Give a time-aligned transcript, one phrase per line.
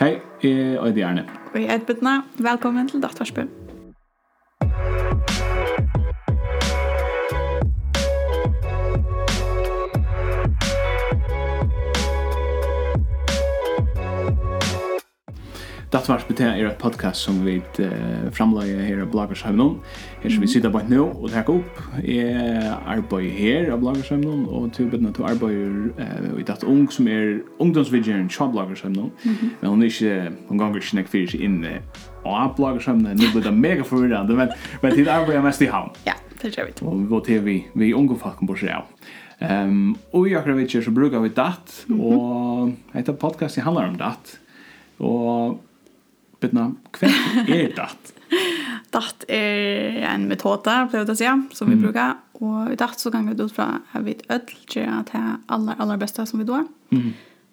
[0.00, 1.24] Hei, jeg er Arne.
[1.54, 2.22] Og jeg er Edbjørn.
[2.38, 3.50] Velkommen til Datarspen.
[16.02, 19.76] Nattvarsbet er et podcast som vi uh, framleier her av Blagershøvnån.
[20.24, 21.78] Her som vi sitter på nå og tar opp.
[22.02, 26.90] Jeg arbeider her av Blagershøvnån, og til å bedre til arbeider uh, i dette ung
[26.90, 29.12] som er ungdomsvidgjeren til Blagershøvnån.
[29.12, 29.54] Mm -hmm.
[29.60, 31.64] Men hun er ikke, hun ganger ikke nek fyrir seg inn
[32.26, 33.16] av Blagershøvnån.
[33.22, 34.48] Nå blir det mega forvirrende, men,
[34.82, 35.90] men til arbeider mest i havn.
[36.06, 36.86] Ja, det tror vi.
[36.86, 38.84] Og vi går til vi, vi unge falken bor seg av.
[39.40, 42.04] Um, og i akkurat vidtjer så brukar vi datt, mm -hmm.
[42.04, 44.40] og etter podcast handlar om datt.
[44.98, 45.60] Og
[46.42, 47.10] Bitna, hva
[47.46, 48.12] er datt.
[48.96, 51.84] datt er en metode, pleier jeg å si, som vi mm.
[51.86, 52.18] brukar.
[52.42, 55.22] Og i datt så kan vi ut fra at vi ødel at det
[55.54, 56.64] aller, aller beste som vi då.
[56.90, 57.12] Mm.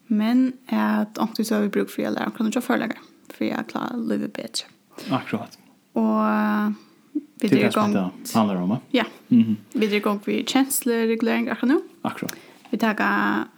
[0.09, 3.66] Men at omtid så har vi bruk for å lære hvordan du forelegger, for å
[3.69, 4.69] klare livet bedre.
[5.13, 5.59] Akkurat.
[6.00, 6.73] Og
[7.39, 7.94] vi drar i gang...
[7.94, 9.06] Det er det som handler om, ja.
[9.30, 9.56] Mm -hmm.
[9.73, 11.81] Vi drar i gang for kjensleregulering akkurat nå.
[12.02, 12.35] Akkurat.
[12.69, 12.95] Vi tar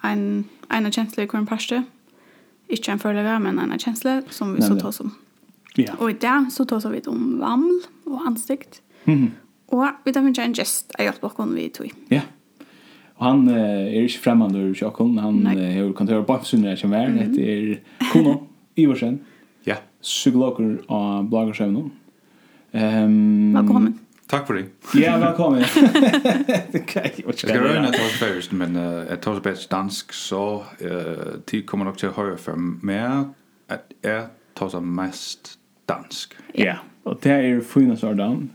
[0.04, 1.84] en, en av kjensler i hver parste.
[2.70, 5.16] Ikke en forelegger, men en av kjensler som vi så tar som
[5.80, 5.96] Ja.
[6.00, 8.82] Og i dag så tar vi om vaml og ansikt.
[9.06, 9.30] Mm -hmm.
[9.68, 11.92] Og vi tar finne en gest av hjelp hjelpblokken vi tog.
[12.12, 12.22] Ja.
[13.16, 15.18] Og han eh, er ikke fremmede ur sjokken.
[15.18, 17.08] Han har eh, kontøret på Sunne som er.
[17.08, 17.34] Mm.
[17.34, 17.76] Det er
[18.12, 19.20] Kono Iversen.
[19.66, 19.76] ja.
[20.02, 21.92] Psykologer av Blagersøvnen.
[22.74, 24.00] Um, velkommen.
[24.32, 24.66] Takk for det.
[24.96, 25.62] Ja, velkommen.
[26.74, 31.42] okay, jeg skal røyne at jeg først, men uh, jeg tar bedre dansk, så uh,
[31.48, 33.26] tid kommer nok til å høre for meg
[33.70, 35.58] at jeg tar mest
[35.96, 36.38] dansk.
[36.58, 36.78] Ja, yeah.
[37.06, 38.52] og det er fina sådan.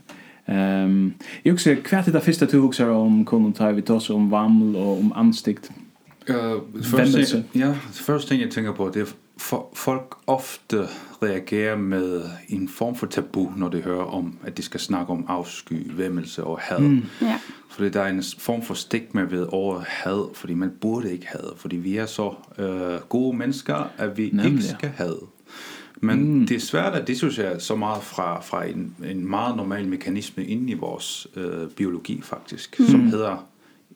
[0.48, 4.76] Ehm, jag också kvärt det första två huxar om kunde ta vi tar om vaml
[4.76, 5.70] och om anstikt.
[6.30, 10.88] Uh, first ja, yeah, the first thing you think about if for, folk ofte
[11.22, 15.24] reagerer med en form for tabu, når de hører om, at de skal snakke om
[15.28, 16.80] afsky, vemmelse og had.
[16.80, 17.04] Mm.
[17.22, 17.38] Yeah.
[17.70, 21.50] Fordi der er en form for stigma ved over had, fordi man burde ikke have,
[21.56, 24.52] fordi vi er så øh, gode mennesker, at vi Nemlig.
[24.52, 25.16] ikke skal have.
[26.00, 26.46] Men mm.
[26.46, 30.72] det er svært at dissociere så meget fra, fra en, en meget normal mekanisme inde
[30.72, 32.86] i vores øh, biologi faktisk, mm.
[32.86, 33.46] som hedder,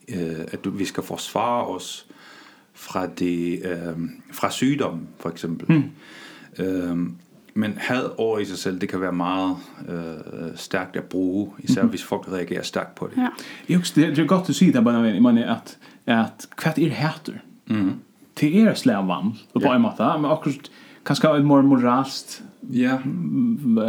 [0.08, 2.06] øh, at vi skal forsvare os
[2.72, 5.76] fra, det, øh, fra sygdom for eksempel.
[5.76, 6.64] Mm.
[6.64, 6.96] Øh,
[7.54, 9.56] men had over i sig selv, det kan være meget
[9.88, 13.16] øh, stærkt at bruge, især mm hvis folk reagerer stærkt på det.
[13.16, 13.28] Ja.
[13.68, 17.32] Jeg, det er godt at sige det, men jeg mener, at, at hvad er hater.
[17.66, 17.92] Mm.
[18.40, 20.70] Det er slavan, på en måte, men akkurat
[21.02, 22.98] kanske ett mer moralst ja.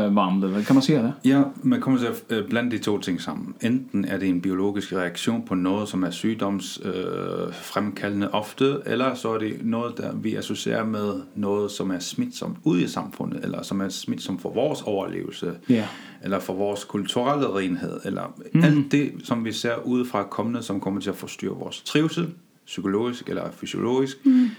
[0.10, 1.30] vandel kan man säga det?
[1.30, 5.42] Ja man kommer så blanda de två ting samman enten är det en biologisk reaktion
[5.42, 10.38] på något som är sjukdoms eh fremkaldende ofte eller så är det något där vi
[10.38, 14.78] associerar med något som är smittsamt ute i samfundet eller som är smittsamt för vår
[14.88, 15.84] överlevelse ja.
[16.22, 18.78] eller för vår kulturella renhet eller mm.
[18.78, 22.26] allt det som vi ser utifrån kommande som kommer till att förstyrra vår trivsel
[22.66, 24.18] psykologisk eller fysiologisk.
[24.26, 24.50] Mm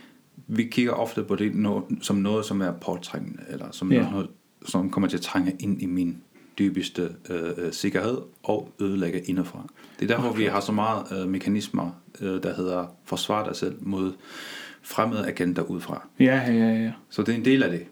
[0.47, 4.11] vi kigger ofte på det no, som noget, som er påtrængende, eller som ja.
[4.11, 4.29] noget,
[4.67, 6.23] som kommer til at trænge ind i min
[6.59, 9.67] dybeste øh, sikkerhed og ødelægge indefra.
[10.01, 10.39] Det er derfor, okay.
[10.39, 11.91] vi har så meget øh, mekanismer,
[12.21, 14.13] øh, der hedder forsvar dig selv mod
[14.83, 16.09] fremmede agenter udefra.
[16.21, 16.93] Ja, ja, ja.
[17.11, 17.87] Så det er en del af det.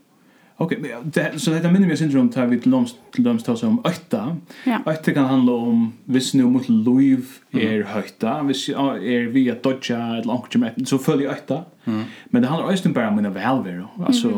[0.62, 3.56] Okej, okay, det, så det minner mig syndrom tar vi till långs till långs tar
[3.56, 4.36] som åtta.
[4.64, 4.78] Ja.
[4.86, 10.18] Åtta kan handla om viss nu mot liv är höjta, viss är vi att dodja
[10.18, 11.64] ett långt med så följer åtta.
[11.84, 12.02] Mm.
[12.24, 13.86] Men det handlar också bara om mina välvär.
[14.06, 14.30] Alltså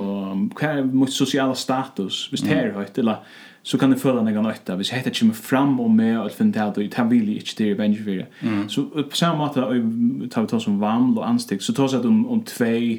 [0.56, 2.76] kan mot sociala status, visst här mm.
[2.76, 3.16] höjt eller
[3.62, 4.76] så kan det följa några åtta.
[4.76, 8.68] Visst heter chim fram och med att finna att det här vill inte det är.
[8.68, 12.04] Så på samma sätt tar vi tar som varm och ansteg så tar så att
[12.04, 12.98] om om två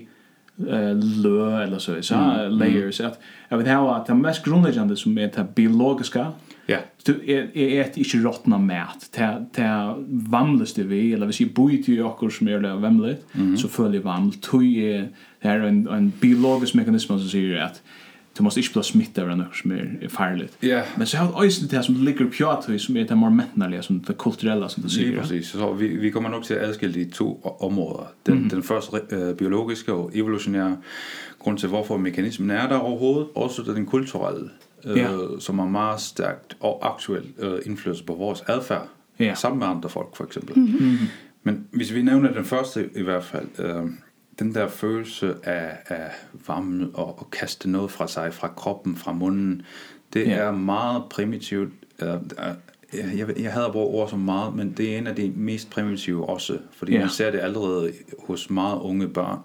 [0.57, 2.51] eh lö eller så så mm.
[2.51, 3.19] layers att
[3.49, 6.31] jag vet hur att det mest grundläggande som är det biologiska
[6.65, 6.77] ja.
[7.03, 11.83] du är är ett inte rottna mat det till vamlaste vi eller vi ser boi
[11.93, 13.25] ju också som är det vamlet
[13.57, 15.09] så följer vaml tog är
[15.41, 17.81] det är en en biologisk mekanism som säger att
[18.37, 20.57] du måste inte bli smittad av något som är farligt.
[20.61, 20.85] Yeah.
[20.95, 24.01] Men så har ösen det som ligger på att som är det mer mentala, som
[24.01, 25.13] det kulturella som du säger.
[25.13, 25.49] Ja, precis.
[25.49, 28.05] Så vi vi kommer nog till att i två områden.
[28.23, 28.49] Den mm -hmm.
[28.49, 30.77] den första uh, biologiska och evolutionära
[31.43, 34.49] grund till varför mekanismen är där överhuvud Också den kulturella
[34.85, 35.39] uh, yeah.
[35.39, 38.87] som har meget stærkt och aktuell uh, influens på vores adfærd
[39.19, 39.37] yeah.
[39.37, 40.57] sammen med andre folk for eksempel.
[40.57, 41.05] Mm -hmm.
[41.43, 43.85] Men hvis vi nævner den første i hvert fald, øh,
[44.39, 46.11] den der følelse af, af
[46.47, 49.61] varme og, og kaste noget fra sig, fra kroppen, fra munden,
[50.13, 50.33] det ja.
[50.33, 51.73] er meget primitivt.
[52.93, 56.29] Jeg, jeg havde brugt ord som meget, men det er en af de mest primitive
[56.29, 56.99] også, fordi ja.
[56.99, 57.91] man ser det allerede
[58.27, 59.39] hos meget unge børn.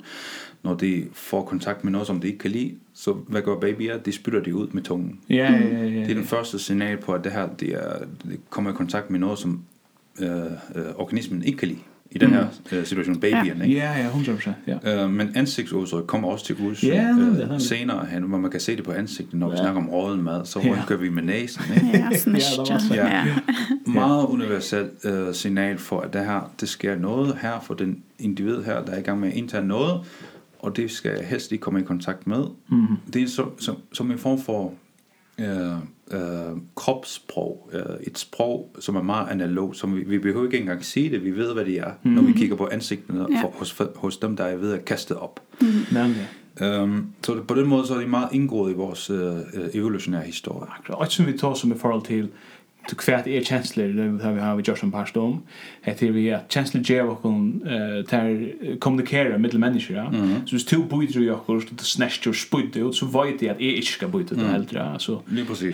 [0.63, 3.99] Når de får kontakt med noget, som de ikke kan lide, så hvad gør babyer?
[3.99, 5.21] De spytter det ud med tungen.
[5.31, 6.01] Ja, ja, ja, ja, ja.
[6.01, 9.11] Det er den første signal på, at det her det er, det kommer i kontakt
[9.11, 9.63] med noget, som
[10.21, 10.29] øh,
[10.75, 11.81] øh, organismen ikke kan lide
[12.11, 12.79] i den her mm.
[12.79, 13.63] uh, situation babyen, ja.
[13.63, 13.77] ikke?
[13.77, 14.51] Ja, ja, 100%.
[14.67, 15.05] Ja.
[15.05, 18.61] Uh, men ansigtsudtryk kommer også til hus ja, uh, øh, senere hen, hvor man kan
[18.61, 19.53] se det på ansigtet, når ja.
[19.53, 20.85] vi snakker om råden mad, så ja.
[20.87, 21.99] kører vi med næsen, ikke?
[21.99, 22.41] ja, sådan
[22.91, 23.27] ja, ja.
[23.27, 23.37] ja.
[23.87, 28.63] Meget universelt uh, signal for, at det her, det sker noget her for den individ
[28.63, 30.01] her, der er i gang med at indtage noget,
[30.59, 32.45] og det skal jeg helst ikke komme i kontakt med.
[32.69, 32.87] Mm.
[33.13, 34.73] Det er så, som, som en form for...
[35.39, 35.45] Uh,
[36.11, 40.85] øh, kropssprog, øh, et sprog, som er meget analog, som vi, vi behøver ikke engang
[40.85, 42.11] sige det, vi ved, hvad det er, mm.
[42.11, 42.15] -hmm.
[42.15, 43.43] når vi kigger på ansigtene ja.
[43.43, 45.41] for, hos, hos dem, der er ved at kaste op.
[45.61, 45.67] Mm.
[45.93, 46.29] Nemlig.
[46.61, 47.01] -hmm.
[47.23, 49.37] Så det, på den måde så er det meget indgået i vores øh,
[49.75, 50.71] evolutionære historie.
[50.79, 52.29] Akkurat, og som vi tar som i forhold til
[52.91, 55.39] du kvärt är känslor det har vi har vi just en par storm
[55.83, 60.13] heter vi at känslor ger och kon eh där kommunicera med människor ja
[60.47, 63.61] så det två byter ju också det snäst ju spud ut så vet det at
[63.61, 65.23] är ikke ska byta det helt ja så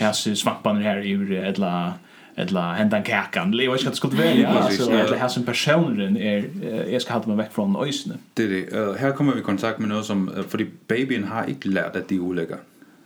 [0.00, 1.93] här så svampan här i eller
[2.37, 3.50] edla hendan kakan.
[3.50, 6.44] Det vet jag det skulle välja så det här som personen är
[6.90, 9.00] jeg ska hålla mig veck från øysene det det.
[9.00, 12.16] Här kommer vi i kontakt med något som för babyen har inte lärt att de
[12.16, 12.20] är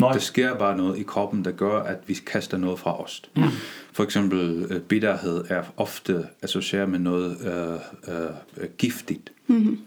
[0.01, 0.13] Nej.
[0.13, 3.23] Der sker bare noget i kroppen, der gør, at vi kaster noget fra os.
[3.37, 3.43] Mm.
[3.93, 9.33] For eksempel bitterhed er ofte associeret med noget øh, øh, giftigt.
[9.47, 9.79] Mm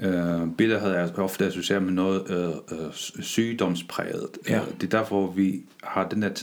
[0.00, 0.06] -hmm.
[0.06, 4.28] øh, bitterhed er ofte associeret med noget øh, øh, sygdomspræget.
[4.48, 4.60] Ja.
[4.80, 6.42] Det er derfor, vi har den der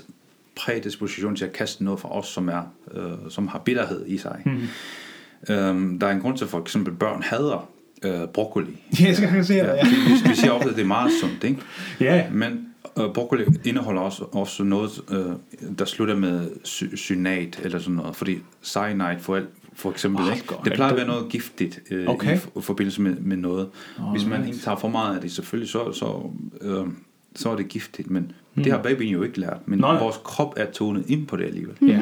[0.55, 4.41] prædisposition til at kaste noget fra os, som, er, øh, som har bitterhed i sig.
[4.45, 5.53] Mm -hmm.
[5.53, 7.69] øh, der er en grund til, for eksempel børn hader
[8.03, 8.81] øh, broccoli.
[8.99, 9.83] Ja, jeg skal ja, se det, ja.
[9.83, 11.61] Vi, vi siger ofte, at det er meget sundt, ikke?
[11.99, 12.29] Ja.
[12.31, 14.91] Men Og broccoli indeholder også, også noget,
[15.77, 20.35] der slutter med sy synat eller sådan noget, fordi cyanide for, alt, for eksempel, oh,
[20.35, 20.53] ikke?
[20.65, 22.37] det plejer at være noget giftigt øh, okay.
[22.37, 23.69] i forbindelse med, med noget.
[23.99, 26.29] Oh, Hvis man ikke tager for meget af det, selvfølgelig, så, så,
[26.61, 26.85] øh,
[27.35, 28.63] så er det giftigt, men mm.
[28.63, 29.99] det har babyen jo ikke lært, men Nej.
[29.99, 31.75] vores krop er tonet ind på det alligevel.
[31.79, 31.87] Mm.
[31.87, 32.01] Ja.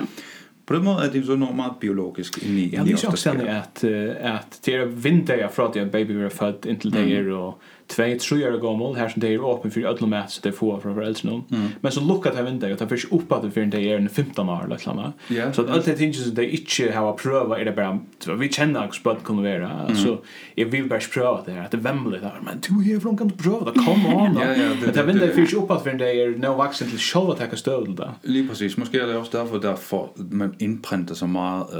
[0.65, 3.83] På den måde er det så noget meget biologisk in i Jag minns också att,
[3.83, 7.59] at det er vinter fra från att baby født född intill det er, og
[7.95, 10.95] två tre år gammal här som det är öppen för mat, match det får från
[10.95, 11.41] föräldrarna.
[11.51, 11.67] Mm.
[11.81, 14.09] Men så luckat här inte att det finns upp att det för inte är en
[14.09, 15.13] 15 år eller såna.
[15.53, 17.99] Så att allt det tinges det inte har att pröva är det bara
[18.39, 19.71] vi känner att spöt kommer vara.
[19.71, 20.17] Alltså
[20.55, 23.35] jag vill bara pröva det att det vämmer det men du är från kan du
[23.35, 24.37] pröva det kom on.
[24.41, 24.91] Ja ja.
[24.93, 27.95] Det vinner finns upp att för inte är no vaccin till show att ta stöd
[27.95, 28.11] där.
[28.21, 28.77] Lige precis.
[28.77, 31.73] Måske är det också därför där för man inpräntar så mycket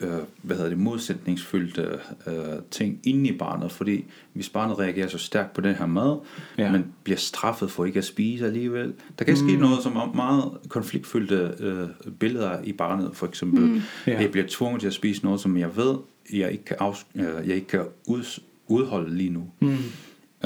[0.00, 4.04] eh vad heter det motsättningsfyllda eh ting in i barnet för vi
[4.52, 6.18] barnet reagerar så starkt på den her mad,
[6.58, 6.72] ja.
[6.72, 8.92] men bliver straffet for ikke at spise alligevel.
[9.18, 9.48] Der kan mm.
[9.48, 13.60] ske noget, som er meget konfliktfyldte øh, billeder i barnet, for eksempel.
[13.60, 13.82] Mm.
[14.06, 14.20] Ja.
[14.20, 15.94] Jeg bliver tvunget til at spise noget, som jeg ved,
[16.32, 19.42] jeg ikke kan, afs øh, jeg ikke kan ud udholde lige nu.
[19.60, 19.76] Mm.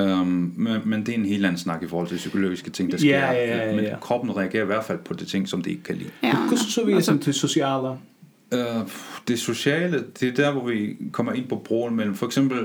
[0.03, 2.99] Um, men, men det er en helt anden snak i forhold til psykologiske ting, der
[2.99, 3.19] sker.
[3.19, 3.77] Ja, ja, ja, ja.
[3.77, 6.11] Men kroppen reagerer i hvert fald på de ting, som det ikke kan lide.
[6.23, 6.37] Ja.
[6.37, 7.89] Hvordan så vi altså, til sociale?
[7.89, 8.59] Uh,
[9.29, 12.59] det sociale, det er der, hvor vi kommer ind på broen mellem, for eksempel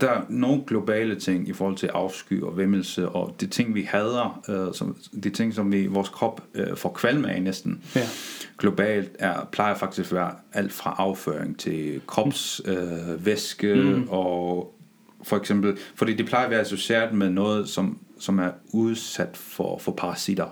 [0.00, 3.82] der er nogle globale ting i forhold til afsky og vemmelse og de ting vi
[3.82, 7.82] hader, øh, som, de ting som vi vores krop øh, får kvalme af næsten.
[7.96, 8.06] Ja.
[8.58, 14.08] Globalt er plejer faktisk at være alt fra afføring til krops øh, væske mm.
[14.08, 14.74] og
[15.22, 19.78] for eksempel fordi det plejer at være associeret med noget som som er udsat for
[19.78, 20.46] for parasitter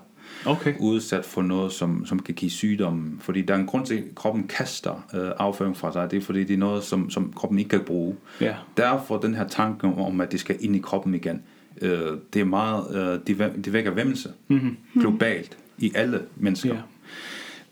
[0.47, 0.75] okay.
[0.79, 3.13] udsat for noget, som, som kan give sygdomme.
[3.21, 6.11] Fordi der er en grund til, at kroppen kaster øh, afføring fra sig.
[6.11, 8.17] Det er fordi, det er noget, som, som kroppen ikke kan bruge.
[8.41, 8.55] Ja.
[8.77, 11.43] Derfor den her tanke om, at det skal ind i kroppen igen,
[11.83, 15.01] øh, det er meget, øh, det, det vækker vemmelse mm -hmm.
[15.01, 16.75] globalt i alle mennesker.
[16.75, 16.81] Ja.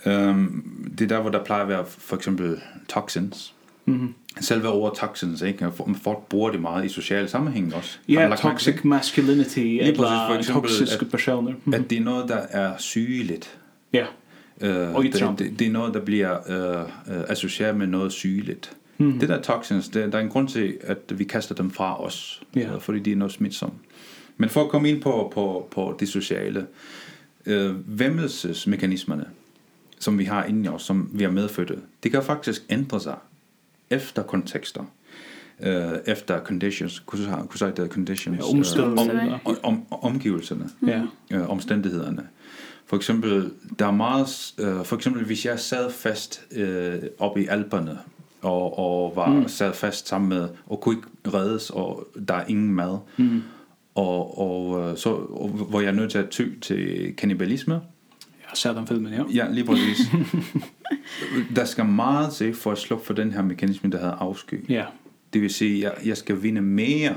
[0.07, 3.55] Øhm, um, det er der, hvor der plejer at være for eksempel toxins,
[3.87, 4.15] Mm.
[4.41, 5.71] Selve ordet toxins, ikke?
[6.03, 7.99] Folk bruger det meget i sociale sammenhæng også.
[8.09, 11.53] Ja, yeah, toxic masculinity, eller for eksempel, toxiske at, personer.
[11.65, 11.75] Mm.
[11.75, 13.59] At det er noget, der er sygeligt.
[13.93, 14.07] Ja,
[14.63, 14.89] yeah.
[14.89, 18.13] uh, og i det, det, det er noget, der bliver uh, uh, associeret med noget
[18.13, 18.73] sygeligt.
[18.99, 19.19] Mm.
[19.19, 22.43] Det der toxins, det, der er en grund til, at vi kaster dem fra os,
[22.57, 22.75] yeah.
[22.75, 23.75] uh, fordi de er noget smitsomme.
[24.37, 26.67] Men for at komme ind på, på, på det sociale,
[27.47, 29.25] øh, væmmelsesmekanismerne,
[29.99, 33.17] som vi har inde i os, som vi har medfødt, det kan faktisk ændre sig
[33.91, 34.85] efter kontekster
[35.61, 37.19] eh efter conditions, kunne
[37.59, 39.33] sige det, conditions, ja, omstændighederne.
[39.33, 41.03] Om, om, om, omgivelserne, ja.
[41.33, 42.23] øh, omstændighederne.
[42.87, 47.47] For eksempel, der er meget, øh, for eksempel hvis jeg sad fast øh, oppe i
[47.47, 47.99] Alperne,
[48.43, 49.49] og, og var mm.
[49.49, 53.43] sad fast sammen med, og kunne ikke reddes, og der er ingen mad, mm.
[53.95, 57.81] og, og, så, og, hvor jeg er nødt til at ty til kannibalisme,
[58.57, 59.23] ser den filmen, ja.
[59.35, 59.99] Ja, lige præcis.
[61.57, 64.71] der skal meget til for at slukke for den her mekanisme, der hedder afsky.
[64.71, 64.85] Ja.
[65.33, 67.15] Det vil sige, jeg, jeg skal vinde mere,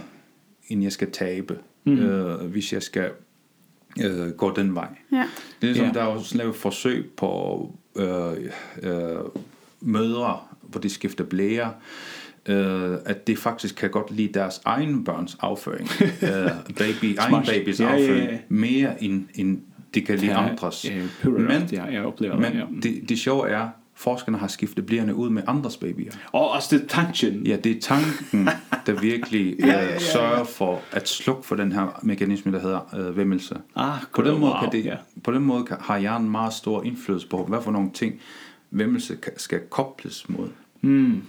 [0.67, 1.99] end jeg skal tabe, mm.
[1.99, 3.11] øh, hvis jeg skal
[4.03, 4.87] øh, gå den vej.
[5.11, 5.23] Ja.
[5.61, 5.91] Det er som, ja.
[5.91, 8.33] der er også lavet forsøg på øh,
[8.83, 9.17] øh,
[9.81, 11.73] mødre, hvor de skifter blære,
[12.45, 17.79] øh, at det faktisk kan godt lide deres egen børns afføring, øh, baby, egen babys
[17.79, 19.61] afføring, mere end, end
[19.93, 20.85] det kan lige andres.
[20.85, 22.65] Ja, men ja, jeg oplever men det, ja.
[22.81, 23.69] det, det sjove er,
[23.99, 26.11] forskerne har skiftet blærene ud med andres babyer.
[26.31, 27.47] Og altså det er tanken.
[27.47, 28.49] Ja, det er tanken,
[28.85, 29.99] der virkelig ja, ja, ja, ja.
[29.99, 33.57] sørger for at slukke for den her mekanisme, der hedder øh, vemmelse.
[33.75, 34.95] Ah, på, den måde, wow, kan det, ja.
[35.23, 38.21] på den måde kan, har hjernen en meget stor indflydelse på, hvad for nogle ting
[38.71, 40.47] vemmelse skal kobles mod.
[40.81, 41.21] Mm.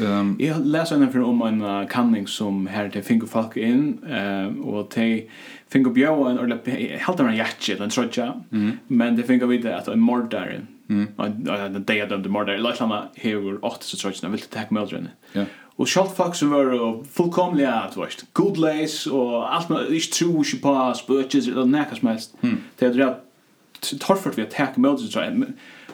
[0.00, 3.98] Um, jeg leser en från om en uh, kanning som her til Fingo folk inn,
[4.04, 5.22] uh, och till
[5.68, 8.78] Fingo Björn en eller helt en hjertje, den trotcha mm.
[8.88, 11.06] men det Fingo vid at en mordare mm.
[11.18, 15.44] en day of the mordare liksom här åt så trotcha vill ta med den ja
[15.78, 18.24] Och sjalt folk som var fullkomliga att vart.
[18.32, 22.34] Good lace og alt man ikke tror ikke på spökes eller nekka som helst,
[22.78, 25.20] Det er det torfort vi att täcka med så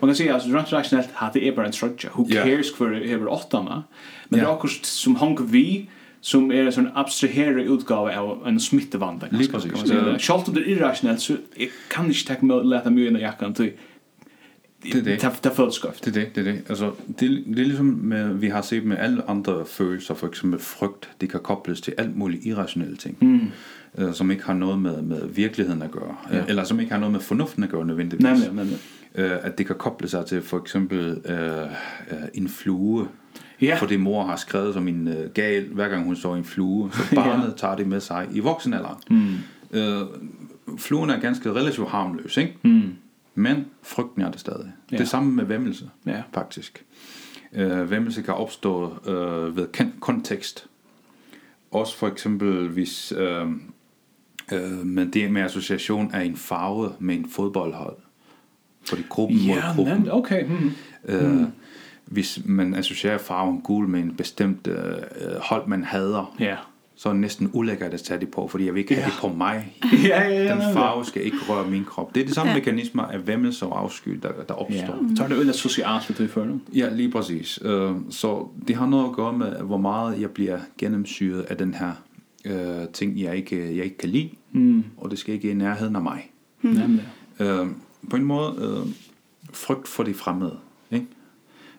[0.03, 2.49] man kan säga alltså rent rationellt hade är bara en trudge who yeah.
[2.49, 3.63] cares för över åtta
[4.29, 5.89] men det är också som hon vi
[6.21, 10.19] som är en sån abstraherad utgåva av en smittevanda kan man säga.
[10.19, 13.73] Schalt det irrationellt så jag kan inte ta mig lätta mig in i jackan till
[14.83, 16.05] det det det fullskaft.
[16.05, 19.65] Det det det det alltså det det liksom med, vi har sett med alla andra
[19.65, 23.17] følelser för exempel frukt det kan kopplas till allt möjligt irrationella ting.
[23.21, 24.13] Mm.
[24.13, 26.45] Som ikke har noget med med virkeligheden at gøre ja.
[26.49, 28.25] eller som ikke har noget med fornuften at gøre nødvendigvis.
[28.25, 28.79] Nej, nej, nej
[29.15, 31.69] øh, at det kan koble sig til for eksempel øh,
[32.35, 33.09] en flue,
[33.63, 33.77] Ja.
[33.81, 37.03] Fordi mor har skrevet som en øh, gal, hver gang hun så en flue, så
[37.15, 37.57] barnet ja.
[37.57, 38.99] tager det med sig i voksenalderen.
[39.11, 39.35] Mm.
[39.79, 40.07] Øh,
[40.79, 42.59] fluen er ganske relativt harmløs, ikke?
[42.63, 42.95] Mm.
[43.35, 44.73] Men frygten er det stadig.
[44.93, 44.97] Ja.
[44.97, 46.23] Det samme med vemmelse, ja.
[46.35, 46.85] faktisk.
[47.53, 49.67] Øh, vemmelse kan opstå øh, ved
[50.01, 50.67] kontekst.
[51.71, 53.47] Også for eksempel, hvis øh,
[54.53, 57.97] øh, men det med association af en farve med en fodboldhold
[58.85, 59.95] for de gruppen ja, gruppen.
[59.95, 60.13] Nemt.
[60.13, 60.45] Okay.
[60.45, 60.73] Mm.
[61.05, 61.47] Øh, mm.
[62.05, 64.77] Hvis man associerer farven gul med en bestemt øh,
[65.41, 66.57] hold, man hader, ja.
[66.95, 69.11] så er det næsten ulækkert at tage det på, fordi jeg vil ikke have ja.
[69.11, 69.77] det på mig.
[70.09, 72.15] ja, ja, ja, Den farve skal ikke røre min krop.
[72.15, 72.59] Det er det samme ja.
[72.59, 74.77] mekanismer af vemmelse og afsky, der, der opstår.
[74.77, 75.01] Ja.
[75.01, 75.17] Mm.
[75.17, 76.61] Så er det vel socialt, det du?
[76.75, 77.59] Ja, lige præcis.
[77.63, 81.75] Øh, så det har noget at gøre med, hvor meget jeg bliver gennemsyret af den
[81.75, 81.93] her
[82.45, 84.85] øh, ting, jeg ikke, jeg ikke kan lide, mm.
[84.97, 86.31] og det skal ikke i nærheden af mig.
[86.63, 86.71] Mm.
[86.71, 87.01] Mm.
[87.47, 87.67] Øh,
[88.11, 88.93] på en måde øh,
[89.53, 90.59] frygt for de fremmede.
[90.91, 91.07] Ikke?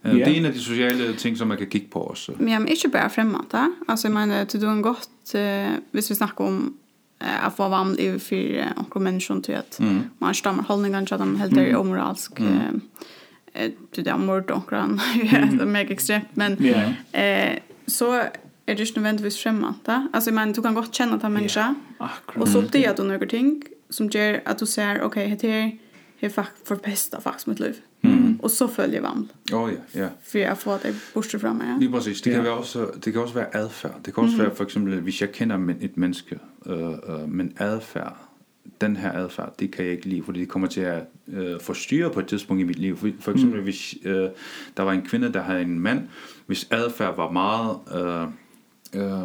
[0.05, 0.15] Yeah.
[0.15, 2.31] Det er en af de sociale ting, som man kan kigge på også.
[2.37, 3.69] Men jamen, ikke bare fremmede.
[3.87, 6.75] Altså, jeg mener, til du en godt, uh, hvis vi snakker om
[7.23, 9.03] eh att få varm i för och
[9.43, 10.01] til till mm.
[10.19, 14.99] man stammer hållningen til at de helt er omoralsk eh till det mord och kan
[15.59, 16.51] det meg extremt men
[17.13, 18.21] eh så
[18.67, 21.75] är det nödvändigtvis främmande alltså man du kan gott känna mennesker, människa
[22.41, 25.77] och så det du noen ting som gjør att du ser okej heter det
[26.27, 27.75] har fakt förpestat faktiskt mitt liv.
[28.01, 28.39] Mm.
[28.41, 29.29] Och så följer vann.
[29.43, 30.09] Ja, ja, ja.
[30.23, 31.77] För jag får det borste fram mig.
[31.81, 32.21] Ja, precis.
[32.21, 32.57] Det kan, ja.
[32.57, 33.91] också, det kan också vara adfärd.
[34.05, 34.45] Det kan också mm.
[34.45, 38.15] vara för exempel, hvis jag känner ett människa, øh, øh, men adfärd,
[38.81, 42.09] den her adfærd, det kan jeg ikke lide, fordi det kommer til at øh, forstyrre
[42.09, 42.97] på et tidspunkt i mit liv.
[42.97, 43.63] For, for eksempel, mm.
[43.63, 44.29] hvis øh,
[44.77, 46.01] der var en kvinde, der havde en mand,
[46.45, 47.77] hvis adfærd var meget...
[47.95, 48.27] Øh,
[48.95, 49.21] øh,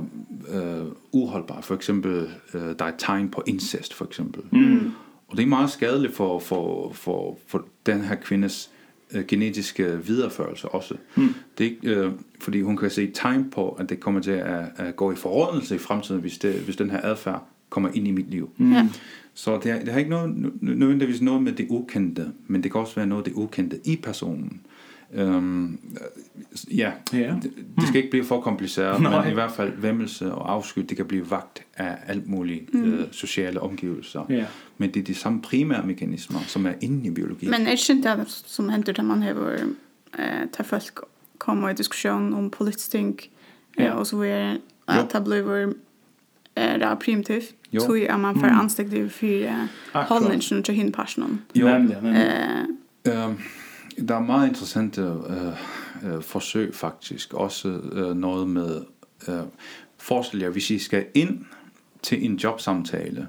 [0.55, 1.61] øh, uholdbar.
[1.61, 4.43] For eksempel, øh, der er tegn på incest, for eksempel.
[4.53, 4.93] Mm
[5.29, 8.71] Og det er meget skadeligt for, for, for, for den her kvindes
[9.15, 10.95] øh, genetiske videreførelse også.
[11.17, 11.35] Mm.
[11.59, 14.65] Det er ikke, øh, fordi hun kan se tegn på, at det kommer til at,
[14.77, 18.11] at gå i forrådelse i fremtiden, hvis, det, hvis den her adfærd kommer ind i
[18.11, 18.51] mit liv.
[18.57, 18.73] Mm.
[18.73, 18.89] Ja.
[19.35, 22.81] Så det, er, det har ikke noget, nødvendigvis noget med det ukendte, men det kan
[22.81, 24.61] også være noget af det ukendte i personen.
[25.15, 25.79] Ehm
[26.71, 27.35] ja, ja.
[27.43, 29.23] Det, det skal ikke blive for kompliceret, Nej.
[29.23, 32.93] men i hvert fald vemmelse og afsky, det kan blive vagt af alt muligt mm.
[32.93, 34.27] øh, sociale omgivelser.
[34.29, 34.45] Ja.
[34.79, 37.47] Men det er de samme primære mekanismer, som er inde i biologi.
[37.47, 39.59] Men er det ikke det, som henter, da man har
[40.19, 41.01] eh, ta folk
[41.39, 43.21] kommer i diskussion om politisk ting,
[43.79, 43.93] ja.
[43.93, 44.23] og så
[44.89, 45.73] att at det bliver
[46.57, 47.55] eh, det primitivt?
[47.71, 47.81] Jo.
[47.81, 51.43] Så är man för anständig för hållningen till hinparsen.
[51.53, 52.17] Jo, nämligen.
[53.05, 53.31] Eh,
[54.09, 58.81] der er meget interessante øh, øh, forsøg faktisk, også øh, noget med,
[59.29, 59.35] øh,
[59.99, 61.45] forestil jer, hvis I skal ind
[62.03, 63.27] til en jobsamtale,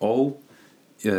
[0.00, 0.42] og
[1.04, 1.12] øh,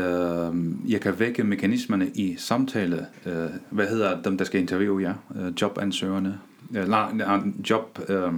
[0.88, 5.54] jeg kan vække mekanismerne i samtale, øh, hvad hedder dem, der skal interviewe jer, øh,
[5.62, 6.40] jobansøgerne,
[6.76, 8.00] øh, job...
[8.10, 8.34] Øh,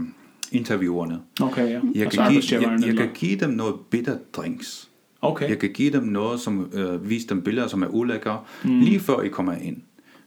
[0.51, 1.19] interviewerne.
[1.41, 1.79] Okay, ja.
[1.96, 4.88] Jeg kan, give, jeg, jeg kan give dem noget bitter drinks.
[5.21, 5.49] Okay.
[5.49, 8.79] Jeg kan give dem noget, som øh, viser dem billeder, som er ulækre, mm.
[8.79, 9.77] lige før I kommer ind.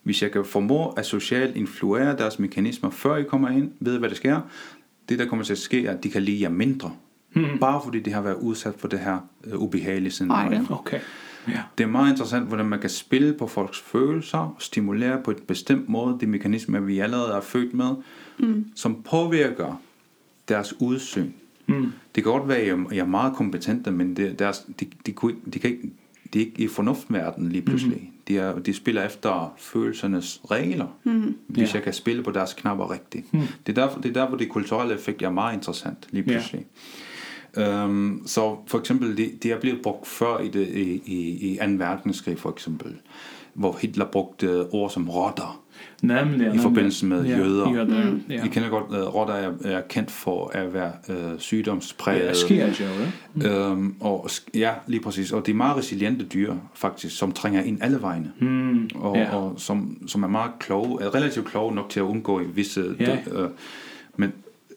[0.03, 4.09] Hvis jeg kan formå at socialt influere deres mekanismer, før I kommer ind, ved hvad
[4.09, 4.41] der sker,
[5.09, 6.93] det der kommer til at ske, er, at de kan lide jer mindre.
[7.35, 7.59] Mm.
[7.61, 10.31] Bare fordi de har været udsat for det her øh, ubehagelige siden.
[10.31, 11.01] Ej, okay.
[11.49, 11.63] Ja.
[11.79, 15.43] Det er meget interessant, hvordan man kan spille på folks følelser, og stimulere på et
[15.43, 17.91] bestemt måde de mekanismer, vi allerede er født med,
[18.39, 18.65] mm.
[18.75, 19.81] som påvirker
[20.49, 21.31] deres udsyn
[21.73, 21.93] Mm.
[22.15, 25.13] Det kan godt være, at jeg, jeg er meget kompetente, men det, deres, de, de,
[25.13, 25.91] kunne, de, kan ikke,
[26.33, 27.97] de er ikke i fornuftverden lige pludselig.
[27.97, 28.09] Mm.
[28.29, 31.35] De, er, de spiller efter følelsernes regler, mm.
[31.47, 31.79] hvis ja.
[31.79, 33.35] jeg kan spille på deres knapper rigtigt.
[33.35, 33.41] Mm.
[33.67, 36.61] Det, er derfor, det er derfor, det kulturelle effekt er meget interessant lige pludselig.
[36.61, 36.63] Ja.
[38.27, 41.65] Så for eksempel det det er blevet brugt før i det i i i 2.
[41.65, 42.97] verdenskrig for eksempel
[43.55, 45.63] hvor Hitler brugte ord som rotter.
[46.03, 46.55] Nemlig.
[46.55, 47.73] I forbindelse med ja, jøder.
[47.73, 48.23] jøder mm.
[48.31, 48.45] ja.
[48.45, 52.23] I kender godt, uh, rotter er, er kendt for at være uh, sygdomspræget.
[52.23, 52.85] Ja, sker jo,
[53.43, 53.71] ja.
[53.71, 55.33] Øhm, og, ja, lige præcis.
[55.33, 58.33] Og det er meget resiliente dyr, faktisk, som trænger ind alle vegne.
[58.39, 58.89] Mm.
[58.95, 59.37] Og, ja.
[59.37, 62.85] og som, som er meget kloge, er relativt kloge nok til at undgå i visse...
[63.01, 63.19] Ja.
[63.33, 63.49] Øh,
[64.17, 64.33] men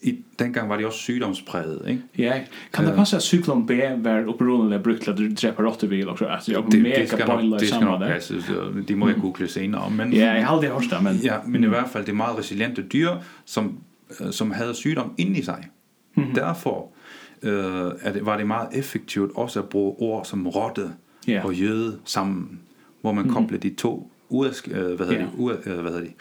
[0.06, 2.02] i dengang var det også sygdomspræget, ikke?
[2.18, 2.42] Ja,
[2.74, 6.18] kan det passe at cyklon B var opprinnelig brugt til at du rottebil rottevil og
[6.18, 9.08] så, altså jeg det, mega det skal nok, det skal nok passe, så de må
[9.08, 9.92] jeg google senere.
[9.92, 11.16] Men, ja, jeg har aldrig hørt det, men...
[11.16, 13.12] Ja, men i hvert fald det er meget resiliente dyr,
[13.46, 13.78] som,
[14.32, 15.68] som havde sygdom inde i sig.
[16.16, 16.36] Mm -hmm.
[16.36, 16.92] Derfor
[17.44, 20.90] øh, det, var det meget effektivt også at bruge ord som rotte
[21.30, 21.46] yeah.
[21.46, 22.60] og jøde sammen,
[23.02, 23.70] hvor man kobler mm -hmm.
[23.70, 25.32] de to ud, øh, hvad hedder yeah.
[25.32, 26.14] det, ud, øh, hvad hedder det,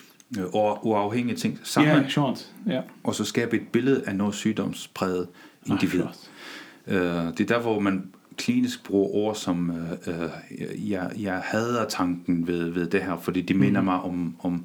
[0.52, 1.96] og uafhængige ting sammen.
[1.96, 2.52] Ja, sjovt.
[2.66, 2.80] Ja.
[3.04, 5.28] Og så skabe et billede af noget sygdomspræget
[5.66, 6.02] individ.
[6.86, 11.40] Ah, øh, det er der, hvor man klinisk bruger ord som øh, øh, jeg jeg
[11.44, 13.84] hader tanken ved ved det her, fordi det minder mm.
[13.84, 14.64] mig om om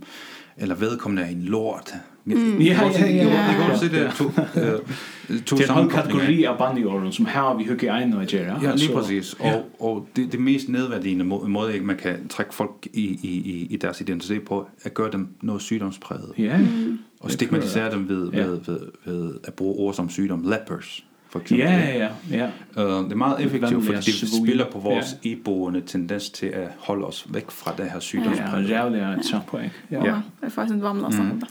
[0.57, 1.93] eller vedkommende er en lort.
[2.25, 2.57] Mm.
[2.57, 3.41] Ja, ja, ja, ja.
[3.41, 4.25] Jeg kan se det to,
[4.61, 8.59] øh, to Det er en kategori af bandeorden, som her vi hygge egen og gjøre.
[8.63, 9.33] Ja, lige præcis.
[9.33, 13.67] Og, og det, det mest nedværdigende må, måde, ikke, man kan trække folk i, i,
[13.69, 16.33] i deres identitet på, at gøre dem noget sygdomspræget.
[16.37, 16.57] Ja.
[16.57, 16.99] Mm.
[17.19, 20.43] Og stigmatisere dem ved, ved, ved, ved, at bruge ord som sygdom.
[20.43, 21.67] Lepers for eksempel.
[21.67, 22.85] Ja, ja, ja.
[22.85, 25.29] Uh, det er meget effektivt, fordi det spiller på vores ja.
[25.29, 28.65] iboende tendens til at holde os væk fra det her sygdomspræg.
[28.67, 29.71] Ja, det er et sjovt point.
[29.91, 30.11] Ja, ja.
[30.11, 31.43] Det er faktisk en varmere sammen.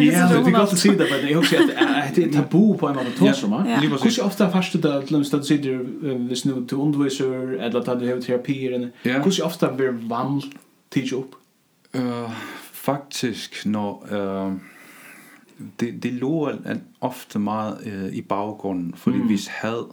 [0.00, 2.88] Ja, så det kan godt sige det, men jeg husker, at det er tabu på
[2.88, 3.88] en måde tog som mig.
[3.88, 5.78] Hvordan ofte er første dag, til at du sitter,
[6.16, 10.44] hvis nu du underviser, eller at du har terapier, hvordan ofte er varmt
[10.90, 11.34] tidsjobb?
[12.72, 14.06] Faktisk, når...
[14.46, 14.52] Uh,
[15.80, 16.50] det, det lå
[17.00, 19.26] ofte meget øh, i baggrunden, fordi mm.
[19.26, 19.90] hvis had,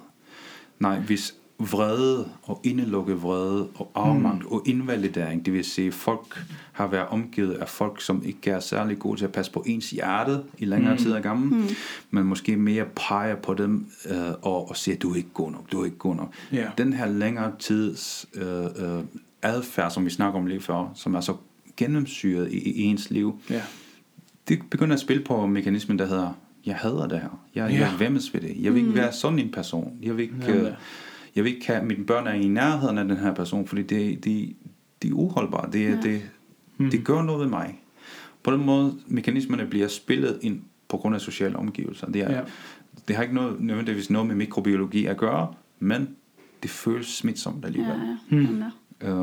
[0.79, 4.51] nej, hvis vrede og indelukket vrede og afmagt mm.
[4.51, 8.99] og invalidering, det vil sige, folk har været omgivet af folk, som ikke er særlig
[8.99, 10.99] gode til at passe på ens hjerte i længere mm.
[10.99, 11.67] tid af gammel mm.
[12.11, 15.71] men måske mere peger på dem øh, og, og siger, du er ikke god nok,
[15.71, 16.33] du er ikke god nok.
[16.53, 16.69] Yeah.
[16.77, 19.03] Den her længere tids øh, øh,
[19.41, 21.35] adfærd, som vi snakker om lige før, som er så
[21.77, 23.63] gennemsyret i, i ens liv, yeah
[24.47, 26.33] det begynder at spille på mekanismen, der hedder,
[26.65, 27.45] jeg hader det her.
[27.55, 27.79] Jeg, ja.
[27.79, 28.55] jeg vemmes ved det.
[28.59, 28.97] Jeg vil ikke mm.
[28.97, 29.97] være sådan en person.
[30.01, 30.73] Jeg vil ikke, ja, ja.
[31.35, 34.23] jeg vil ikke have, mine børn er i nærheden af den her person, fordi det,
[34.23, 34.55] det,
[35.01, 35.73] det er uholdbart.
[35.73, 36.01] Det, ja.
[36.01, 36.21] det,
[36.91, 37.81] det gør noget ved mig.
[38.43, 42.07] På den måde, mekanismerne bliver spillet ind på grund af sociale omgivelser.
[42.07, 42.41] Det, er, ja.
[43.07, 46.09] det har ikke noget, nødvendigvis noget med mikrobiologi at gøre, men
[46.63, 48.17] det føles smitsomt alligevel.
[48.31, 48.41] Ja, ja.
[48.41, 48.63] Mm.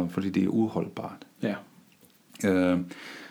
[0.03, 1.27] Øh, fordi det er uholdbart.
[1.43, 1.55] Ja.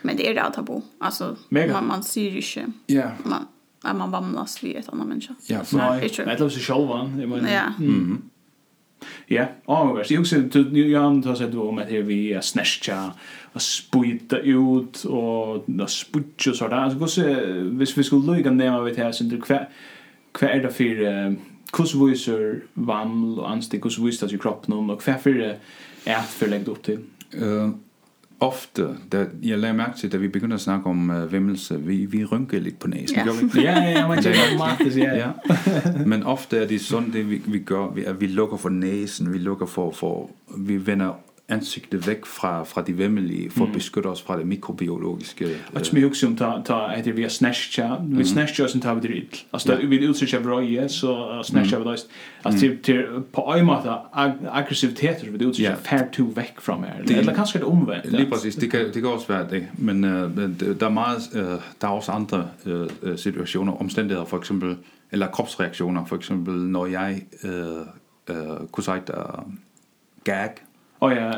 [0.02, 0.82] Men det är det tabu.
[1.00, 1.74] Alltså mega.
[1.74, 2.71] man man ser ju inte.
[2.86, 3.12] Ja.
[3.24, 3.45] Man
[3.84, 5.36] at man vamlas vid ett annet människa.
[5.47, 6.12] Ja, nej.
[6.15, 7.50] Det låter sig själva, jag menar.
[7.50, 7.74] Ja.
[7.80, 8.21] Mm.
[9.26, 13.12] Ja, och Jeg också till Jan, du då så då om att vi er snäscha
[13.54, 16.76] och spyta ut och da sputcha så där.
[16.76, 17.21] Alltså så
[17.62, 19.69] hvis vi skulle lyga ner med det här så det kvar
[20.32, 20.84] kvar är det för
[21.78, 25.58] hur visar vaml anstig, anstick hur visar sig kroppen och kvar för
[26.06, 27.00] är för läggt upp till.
[27.32, 27.69] Eh
[28.42, 32.06] ofte, da jeg lagde mærke til, da vi begyndte at snakke om uh, vimmelse, vi,
[32.06, 33.18] vi rynkede lidt på næsen.
[33.18, 35.32] Ja, ja, ja, man tænker meget, det siger ja.
[36.06, 39.34] Men ofte er det sådan, det vi, vi gør, vi, at vi lukker for næsen,
[39.34, 41.14] vi lukker for, for vi vender
[41.52, 43.72] ansiktet væk fra, fra de vemmelige, for mm.
[43.72, 45.48] at beskytte os fra det mikrobiologiske.
[45.76, 49.10] Og som jeg husker om, at det vi har snashtja, vi snashtja oss en det
[49.10, 49.28] rill.
[49.54, 52.08] Altså, vi er utsøkja vrøye, så snashtja vi døst.
[52.46, 53.90] Altså, til, på øye måte,
[54.52, 57.06] aggressiviteter vi er utsøkja fær to væk fra her.
[57.08, 58.12] Det, eller kanskje det omvendt.
[58.12, 59.68] Lige præcis, det kan, det kan også være det.
[59.78, 61.42] Men det der, er meget, uh,
[61.82, 62.48] der er også andre
[63.16, 64.78] situationer, omstændigheder for eksempel,
[65.12, 67.50] eller kropsreaktioner, for eksempel, når jeg eh
[68.30, 68.36] eh
[68.72, 69.46] kunne sige, der
[70.24, 70.50] gag,
[71.02, 71.32] Og ja,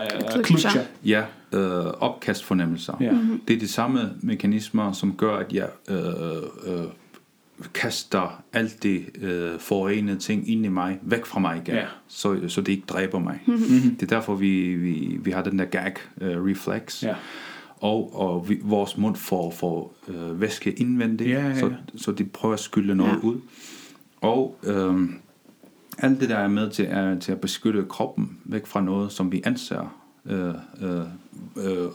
[0.44, 0.82] klutcher.
[1.06, 1.24] Ja,
[1.54, 2.98] øh, opkastfornemmelser.
[3.00, 3.12] Ja.
[3.12, 3.40] Mm -hmm.
[3.48, 5.98] Det er de samme mekanismer, som gør, at jeg øh,
[6.66, 6.84] øh,
[7.74, 11.86] kaster alt det øh, forurenede ting ind i mig, væk fra mig igen, ja.
[12.08, 13.40] så, så det ikke dræber mig.
[13.46, 13.96] Mm -hmm.
[14.00, 17.04] Det er derfor, vi, vi, vi har den der gag-reflex.
[17.04, 17.16] Ja
[17.84, 21.60] og, og vi, vores mund får, får øh, væske indvendigt, ja, ja, ja.
[21.60, 23.28] Så, så de prøver at skylle noget ja.
[23.28, 23.40] ud.
[24.22, 25.10] Og øh,
[25.98, 29.32] alt det, der er med til, er til at beskytte kroppen væk fra noget, som
[29.32, 31.02] vi anser øh, øh,
[31.58, 31.88] øh,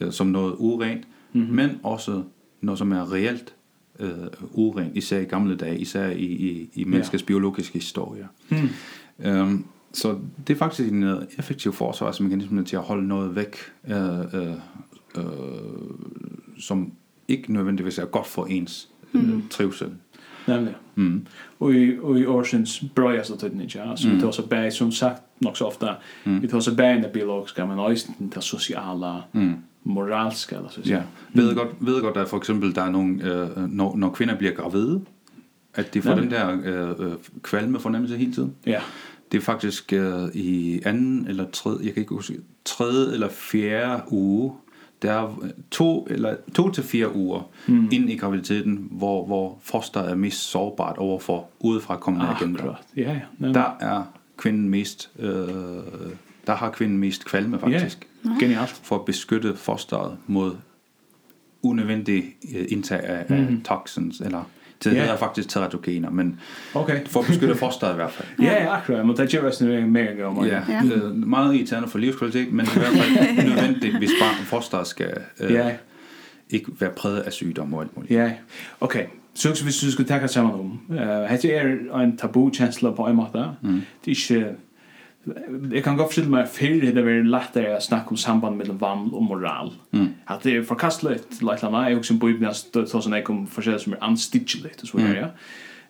[0.00, 1.52] øh, som noget urent, mm -hmm.
[1.52, 2.22] men også
[2.60, 3.54] noget, som er reelt
[4.00, 4.10] øh,
[4.52, 7.26] urent, især i gamle dage, især i, i, i menneskets ja.
[7.26, 8.28] biologiske historie.
[8.50, 8.68] Mm.
[9.18, 13.56] Øhm, så det er faktisk en uh, effektiv forsvarsmekanisme til at holde noget væk,
[13.88, 14.54] øh, øh,
[15.16, 15.24] øh,
[16.58, 16.92] som
[17.28, 19.42] ikke nødvendigvis er godt for ens øh, mm.
[19.50, 19.94] trivsel
[20.44, 20.78] Nämligen.
[20.96, 21.26] Mm.
[21.58, 23.96] Och i, och i årsens bröja så tydde ni ja.
[23.96, 26.40] Så vi tar så bär, som sagt nog så ofta, mm.
[26.40, 29.54] vi tar så bär det biologiska, men också det sociala, mm.
[29.82, 30.56] moralska.
[30.56, 31.02] Eller så ja,
[31.32, 31.42] mm.
[31.42, 34.54] ved godt, ved godt at for eksempel der er nogle, øh, når, når kvinder bliver
[34.54, 35.00] gravide,
[35.74, 36.30] at de får Nemlig.
[36.30, 38.54] den der eh kvalme fornemmelse hele tiden.
[38.66, 38.80] Ja.
[39.32, 39.92] Det er faktisk
[40.34, 44.52] i anden eller tredje, jeg kan ikke huske, tredje eller fjerde uge,
[45.04, 45.36] der er
[45.70, 47.88] to, eller to til fire uger mm.
[47.92, 52.62] ind i graviditeten, hvor, hvor fosteret er mest sårbart overfor udefra kommende ah, agenter.
[52.62, 52.82] Klart.
[52.96, 53.20] Ja, ja.
[53.38, 53.54] Nemlig.
[53.54, 54.02] Der er
[54.36, 55.28] kvinden mest, øh,
[56.46, 58.08] der har kvinden mest kvalme faktisk.
[58.24, 58.80] Ja, genialt.
[58.82, 60.56] For at beskytte fosteret mod
[61.62, 62.24] unødvendig
[62.68, 63.36] indtag af, mm.
[63.36, 64.50] af toxins eller
[64.84, 65.02] Det yeah.
[65.02, 66.40] hedder faktisk teratogener, men
[66.74, 67.06] okay.
[67.06, 68.28] for at beskytte fosteret i hvert fald.
[68.42, 70.46] Ja, ja, akkurat, men det gør også noget mega gør.
[70.46, 70.80] Ja, ja.
[70.82, 75.52] Det meget irriterende for livskvalitet, men i hvert fald nødvendigt, hvis barn fosteret skal øh,
[75.52, 75.76] ja.
[76.50, 78.12] ikke være præget af sygdom og alt muligt.
[78.12, 78.32] Ja,
[78.80, 79.04] okay.
[79.34, 80.96] Så hvis du skulle takke sammen om, uh,
[81.42, 81.62] det er
[82.00, 83.56] en tabu-chancellor på en måde.
[83.62, 83.82] Mm.
[84.04, 84.54] Det er ikke
[85.72, 89.06] Jeg kan godt forstille meg før det var lettere å snakke om samband mellom vann
[89.12, 89.72] og moral.
[89.96, 90.10] Mm.
[90.28, 91.88] At det er forkastelig, et eller annet.
[91.88, 95.06] jeg husker en Bibelen, jeg tar sånn jeg kom forskjellig som er anstidgelig, og så
[95.14, 95.30] ja.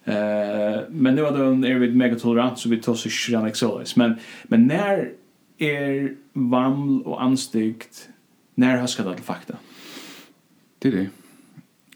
[0.07, 3.55] uh, Men nu er det er vi mega tolerant, så vi tar så ikke rann
[3.55, 3.97] såleis.
[3.97, 4.18] Men,
[4.49, 5.11] men när
[5.59, 8.09] er vann og anstigt,
[8.55, 9.57] när har skadat til fakta?
[10.83, 11.09] Det er det.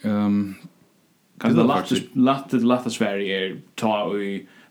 [0.04, 0.56] Um,
[1.40, 4.22] kan det latte, latte, latte Sverige er ta og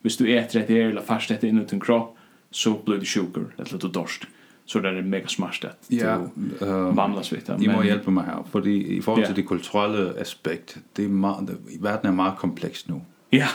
[0.02, 2.17] hvis du äter ett eller fast ett inuti en kropp
[2.52, 4.28] så blir du sjuker eller du dorst.
[4.68, 7.62] Så det er mega smart at ja, uh, mamlas vid det.
[7.64, 9.36] I må hjelpe mig her fordi i forhold til ja.
[9.36, 13.02] det kulturelle aspekt, det er meget, verden er meget kompleks nu.
[13.32, 13.48] Ja.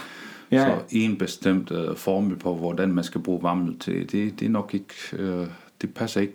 [0.50, 0.64] Ja.
[0.64, 4.50] Så en bestemt uh, formel på hvordan man skal bruge vammel til, det, det er
[4.50, 5.46] nok ikke, uh,
[5.80, 6.34] det passer ikke,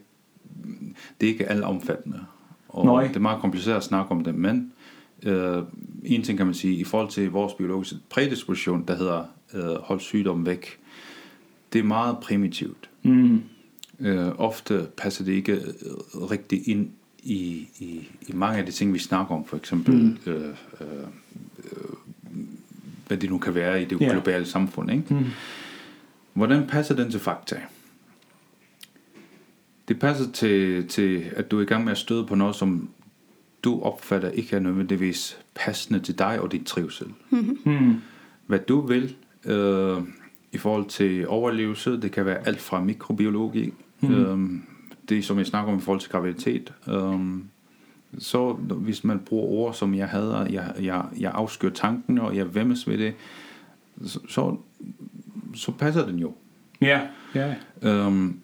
[1.22, 2.20] det er ikke alt omfattende.
[2.70, 3.08] Og Nej.
[3.08, 4.72] det er meget kompliceret at snakke om det, men
[5.28, 5.63] uh,
[6.04, 10.00] en ting kan man sige, i forhold til vores biologiske prædisposition, der hedder uh, hold
[10.00, 10.80] sygdommen væk,
[11.74, 12.90] det er meget primitivt.
[13.04, 13.42] Mm.
[14.00, 15.62] Øh, ofte passer det ikke
[16.14, 16.90] rigtig ind
[17.24, 20.18] i, i, i mange af de ting, vi snakker om, for eksempel mm.
[20.26, 20.50] øh,
[20.82, 21.08] øh,
[23.08, 24.12] hvad det nu kan være i det yeah.
[24.12, 24.92] globale samfund.
[24.92, 25.14] Ikke?
[25.14, 25.26] Mm.
[26.34, 27.62] Hvordan passer den til fakta?
[29.88, 32.90] Det passer til, til, at du er i gang med at støde på noget, som
[33.64, 37.08] du opfatter ikke er nødvendigvis passende til dig og din trivsel.
[37.30, 38.02] Mm.
[38.46, 39.98] Hvad du vil, øh,
[40.52, 42.02] i forhold til overlevelse.
[42.02, 44.14] Det kan være alt fra mikrobiologi, mm.
[44.14, 44.64] øhm,
[45.10, 46.74] det som jeg snakker om i forhold til graviditet.
[46.88, 47.44] Øhm,
[48.18, 52.56] så hvis man bruger ord, som jeg hader, jeg, jeg, jeg afskyr tanken, og jeg
[52.56, 53.14] vemmes ved det,
[54.06, 54.58] så, så,
[55.56, 56.34] så passer den jo.
[56.82, 57.56] Ja, yeah.
[57.82, 57.88] ja.
[57.90, 58.08] Yeah.
[58.08, 58.40] Øhm,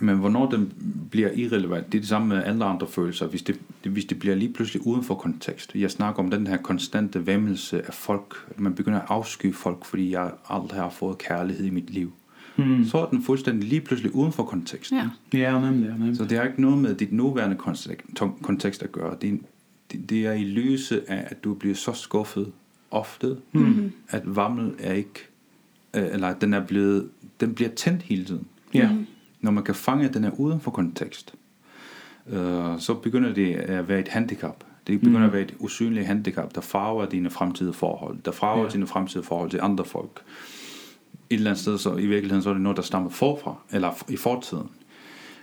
[0.00, 0.72] men hvornår den
[1.10, 4.34] bliver irrelevant, det er det samme med alle andre følelser, hvis det, hvis det bliver
[4.34, 5.74] lige pludselig uden for kontekst.
[5.74, 8.46] Jeg snakker om den her konstante vemmelse af folk.
[8.58, 12.12] Man begynder at afsky folk, fordi jeg aldrig har fået kærlighed i mit liv.
[12.56, 12.84] Mm.
[12.84, 14.98] Så er den fuldstændig lige pludselig uden for konteksten.
[14.98, 16.16] Ja, ja nemlig, ja, nemlig.
[16.16, 17.56] Så det har ikke noget med dit nuværende
[18.42, 19.16] kontekst at gøre.
[19.20, 19.36] Det er,
[19.92, 22.52] det, det er i lyse af, at du bliver så skuffet
[22.90, 23.92] ofte, mm.
[24.08, 25.28] at vammel er ikke,
[25.96, 27.08] øh, eller den er blevet,
[27.40, 28.46] den bliver tændt hele tiden.
[28.74, 28.92] Ja.
[28.92, 29.06] Mm
[29.40, 31.34] når man kan fange den er uden for kontekst,
[32.26, 34.64] øh, så begynder det at være et handicap.
[34.86, 35.26] Det begynder mm.
[35.26, 38.70] at være et usynligt handicap, der farver dine fremtidige forhold, der farver ja.
[38.70, 40.22] dine fremtidige forhold til andre folk.
[41.30, 44.04] Et eller andet sted, så i virkeligheden, så er det noget, der stammer forfra, eller
[44.08, 44.68] i fortiden.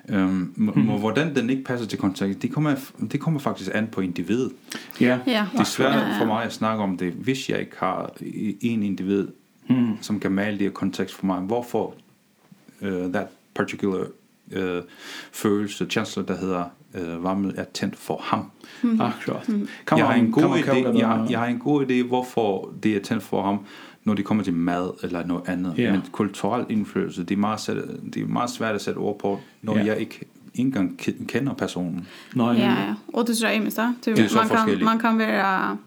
[0.10, 1.00] Øhm, um, mm.
[1.00, 2.76] hvordan den ikke passer til kontekst, det kommer,
[3.12, 4.52] det kommer faktisk an på individet.
[5.02, 5.20] Ja.
[5.28, 5.48] ja.
[5.52, 6.20] Det er svært ja, ja.
[6.20, 8.14] for mig at snakke om det, hvis jeg ikke har
[8.62, 9.28] en individ,
[9.70, 9.98] mm.
[10.02, 11.40] som kan male det kontekst for mig.
[11.40, 11.94] Hvorfor
[12.82, 14.06] uh, that particular
[14.52, 14.82] øh,
[15.32, 16.64] følelse, kjensler, der hedder
[16.96, 18.52] øh, varmet er tændt for ham.
[18.82, 19.02] Mm.
[19.02, 19.50] Akkurat.
[19.50, 19.68] Mm.
[19.92, 23.24] Jeg, har en god idé, jeg, jeg har en god idé, hvorfor det er tændt
[23.24, 23.60] for ham,
[24.04, 25.76] når det kommer til mad eller noget andet.
[25.80, 25.92] Yeah.
[25.92, 27.78] Men kulturel indflydelse, det er, meget, sæt,
[28.14, 29.88] det er meget svært at sætte ord på, når yeah.
[29.88, 30.20] jeg ikke
[30.54, 32.08] engang kender personen.
[32.36, 32.54] Nej.
[32.54, 32.94] Ja, ja.
[33.14, 33.94] Og det tror jeg imens da.
[34.06, 35.78] Det er så man kan, man kan være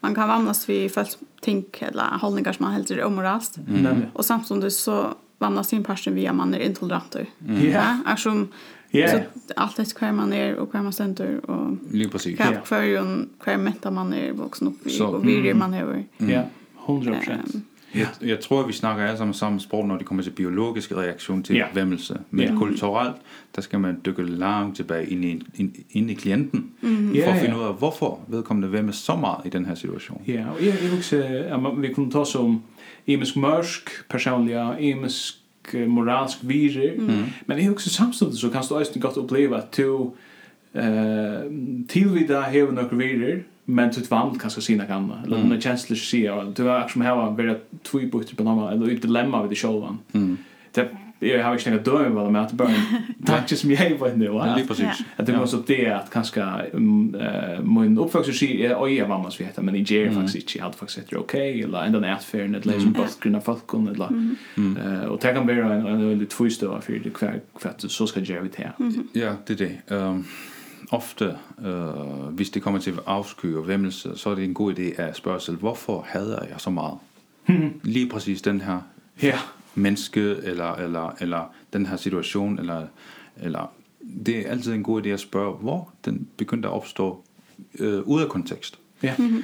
[0.00, 1.08] man kan vannas vid folk
[1.42, 3.58] tänk eller hållningar som man helt är omrast.
[3.58, 3.80] Mm.
[3.80, 4.02] mm.
[4.12, 7.16] Och samtidigt så vanna sin person via man är intolerant.
[7.18, 7.72] Ja, Yeah.
[7.72, 8.46] Ja, alltså
[8.90, 9.10] Yeah.
[9.10, 12.36] Så allt efter kvar man är och kvar man ständer och Lypasik.
[12.64, 16.04] Kvar hur hur mättar man är vuxen upp i och hur man är.
[16.16, 16.42] Ja,
[16.86, 17.60] 100%.
[17.94, 17.98] Ja.
[17.98, 21.42] Jeg, jeg tror, vi snakker alle sammen samme sprog, når det kommer til biologisk reaktion
[21.42, 21.66] til ja.
[21.74, 22.18] væmmelse.
[22.30, 22.54] Men ja.
[22.54, 23.16] kulturelt,
[23.56, 27.16] der skal man dykke langt tilbage ind i, ind, ind i klienten, mm.
[27.24, 30.22] for at finde ud af, hvorfor vedkommende væmmes så meget i den her situation.
[30.26, 31.16] Ja, og jeg vil også,
[31.48, 32.62] at man, vi kunne tage som
[33.06, 35.34] emisk mørsk personlige, emisk
[35.74, 37.24] moralsk virer, mm.
[37.46, 40.12] men jeg også samtidig, så kan du også godt oppleve at du
[40.74, 40.82] uh,
[41.88, 45.52] tilvida hever noen virer, men du vann kanske sina gamla eller mm.
[45.52, 45.96] en känsla
[46.40, 49.56] att du har som här var två bytter på någon eller ett dilemma vid det
[49.56, 49.96] själva.
[50.12, 50.36] Mm.
[50.72, 50.88] Det
[51.20, 52.76] jag har ju snägat döm vad med att börja
[53.26, 54.54] touch som jag var nu va.
[54.56, 55.04] Ja, precis.
[55.16, 56.44] Att det måste det att kanske
[57.62, 61.10] min uppväxt så är jag var måste heter men i Jerry faktiskt inte hade faktiskt
[61.10, 64.08] det okej eller ända när för när det liksom bara kunna fast kunna eller
[64.56, 68.20] eh och ta kan vara en lite två stövar för det kvar kvar så ska
[68.20, 68.62] Jerry ta.
[69.12, 69.94] Ja, det det.
[69.94, 70.24] Ehm
[70.90, 75.02] ofte, øh, hvis det kommer til afsky og vemmelse, så er det en god idé
[75.02, 76.98] at spørge selv, hvorfor hader jeg så meget?
[77.82, 78.80] Lige præcis den her
[79.22, 79.38] ja.
[79.74, 82.86] menneske, eller, eller, eller den her situation, eller,
[83.36, 83.72] eller
[84.26, 87.24] det er altid en god idé at spørge, hvor den begyndte at opstå
[87.78, 88.78] øh, ude af kontekst.
[89.02, 89.14] Ja.
[89.18, 89.42] Mm -hmm.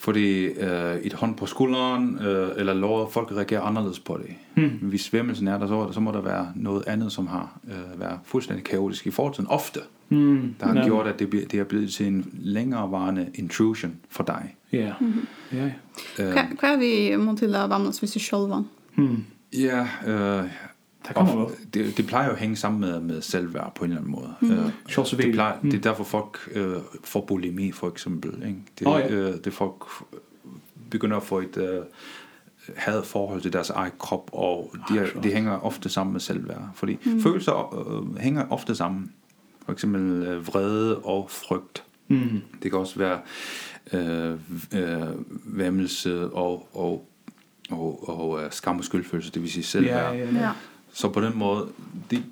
[0.00, 4.34] Fordi øh, et hånd på skulderen øh, eller låret, folk reagerer anderledes på det.
[4.54, 4.68] Hmm.
[4.88, 8.18] Hvis svimmelsen er der, så, så må der være noget andet, som har øh, været
[8.24, 9.80] fuldstændig kaotisk i fortiden, ofte,
[10.10, 10.54] Mm.
[10.60, 10.84] der har ja.
[10.84, 14.54] gjort, at det, det er blevet til en længerevarende intrusion for dig.
[14.72, 14.92] Ja.
[15.52, 15.64] Ja.
[16.18, 18.50] Øh, Hva er vi, Montilla, vamlet hvis vi selv
[19.52, 20.44] Ja, øh,
[21.08, 21.74] Det kommer godt.
[21.74, 24.34] Det, det plejer jo at hænge sammen med, med selvværd på en eller anden måde.
[24.40, 24.50] Mm.
[24.50, 24.72] Øh,
[25.18, 28.42] det, plejer, det er derfor folk øh, får bulimi for eksempel.
[28.46, 28.58] Ikke?
[28.78, 29.10] Det, oh, ja.
[29.10, 29.84] øh, det folk
[30.90, 31.80] begynder at få et øh,
[32.76, 36.62] had forhold til deres egen krop, og det oh, de hænger ofte sammen med selvværd.
[36.74, 37.22] Fordi mm.
[37.22, 39.12] følelser øh, hænger ofte sammen.
[39.64, 41.84] For eksempel øh, vrede og frygt.
[42.08, 42.40] Mm.
[42.62, 43.20] Det kan også være
[43.92, 44.38] øh,
[44.74, 45.08] øh,
[45.44, 47.08] væmmelse og, og
[47.70, 50.50] og og uh, skam og skyldfølelse, det vil sige selv ja, ja, ja.
[50.98, 51.68] Så på den måde,
[52.10, 52.24] det,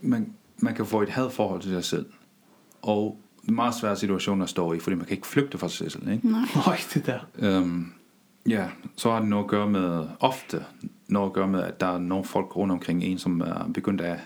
[0.00, 2.06] man, man kan få et hadforhold til sig selv.
[2.82, 5.68] Og det er meget svære situationer at stå i, fordi man kan ikke flygte fra
[5.68, 6.08] sig selv.
[6.08, 6.30] Ikke?
[6.30, 6.40] Nej.
[6.66, 7.18] Nej, det der.
[7.38, 7.92] Øhm,
[8.48, 10.64] ja, så har det noget at gøre med, ofte
[11.08, 14.00] noget at gøre med, at der er nogle folk rundt omkring en, som er begyndt
[14.00, 14.18] at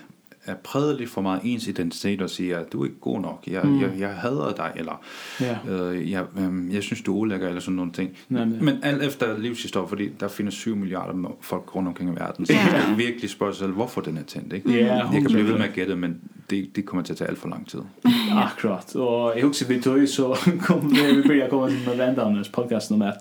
[0.45, 3.63] er præget lidt for meget ens identitet og siger, du er ikke god nok, jeg,
[3.63, 3.81] mm.
[3.81, 5.03] jeg, jeg hader dig, eller
[5.41, 5.57] ja.
[5.69, 8.17] øh, jeg, øh, jeg synes, du er ulækker, eller sådan nogle ting.
[8.29, 12.15] Nej, men, men alt efter livshistorie, fordi der findes 7 milliarder folk rundt omkring i
[12.19, 12.71] verden, så yeah.
[12.71, 14.53] man skal virkelig spørge sig selv, hvorfor den er tændt.
[14.53, 14.69] Ikke?
[14.69, 17.29] Yeah, jeg kan blive ved med at gætte, men det, det kommer til at tage
[17.29, 17.79] alt for lang tid.
[18.05, 18.39] ja.
[18.45, 23.01] Akkurat, og jeg husker, vi tog så kom, vi börja komma med vändarnas podcasten om
[23.01, 23.17] att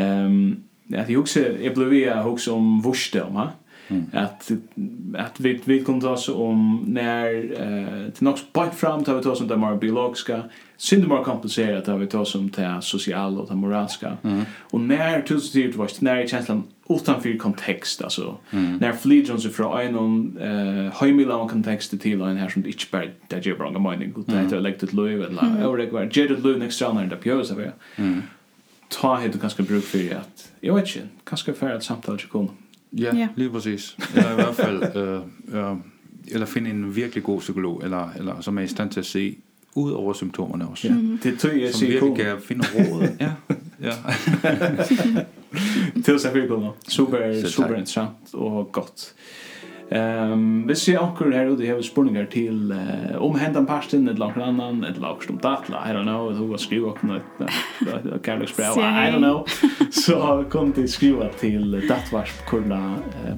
[0.00, 0.56] um,
[0.90, 3.48] Ja, jag också, jag blev vi också om vurste om.
[3.88, 4.06] Mm.
[4.12, 4.50] Att
[5.16, 9.22] att vi vi kunde ta oss om när eh till något point fram tar vi
[9.22, 10.42] ta oss om det mer biologiska,
[10.76, 14.16] synd mer komplicerat tar vi ta oss om det sociala och det moraliska.
[14.22, 14.44] Mm.
[14.60, 18.76] Och när tusen tid var när känslan utanför kontext alltså mm.
[18.76, 23.04] när flyger sig från en eh hemmilan kontext till en här som det inte bara
[23.28, 26.44] det ger bra mening och det är läkt att löv eller eller det var Jared
[26.44, 27.62] Lewin extra när det pjörs av.
[27.96, 28.22] Mm.
[28.88, 32.28] Ta hit du kanske bruk för att jag vet inte, ganska för att samtal samtalet
[32.28, 32.50] kommer.
[32.92, 33.28] Ja, ja.
[33.36, 33.96] lige præcis.
[34.14, 35.20] Eller i hvert fald, øh,
[35.70, 35.76] øh,
[36.28, 39.36] eller finde en virkelig god psykolog, eller, eller som er i stand til at se
[39.74, 40.88] ud over symptomerne også.
[40.88, 40.94] Ja.
[41.30, 43.02] Det tror jeg, Som virkelig kan finde råd.
[43.20, 43.30] ja,
[43.82, 43.92] ja.
[45.94, 46.92] det er selvfølgelig godt.
[46.92, 49.14] Super, super interessant og godt.
[49.90, 52.72] Ehm hvis jeg anker her ute har spurningar til
[53.18, 56.60] om händan parten eller nokon annan eller nokon om datla I don't know who var
[56.60, 59.46] skriva på något Carlos Brau I don't know.
[59.90, 62.80] Så kom til skriva til datvarskurla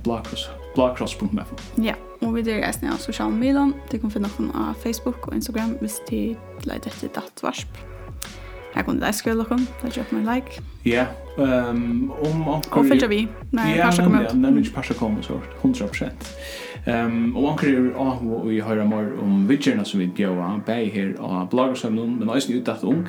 [0.04, 4.74] blogcross blogcross.fm Ja og vi der er på sosiale medier du kan finne oss på
[4.82, 6.34] Facebook og Instagram hvis du
[6.64, 7.68] leter etter datvarsp.
[8.74, 10.62] Her kunne det skrive dere, det er kjøpt meg like.
[10.86, 11.06] Ja,
[11.36, 12.80] um, om anker...
[12.80, 14.28] Og følger vi, når ja, Persa kommer ut.
[14.30, 16.30] Ja, nemlig ikke Persa kommer, så 100%.
[16.86, 20.92] Um, og anker er av og vi hører mer om vidgerna som vi bjør, bæg
[20.94, 23.04] her av bloggersøvnen, men også utdatt ung,